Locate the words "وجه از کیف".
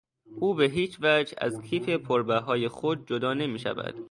1.01-1.89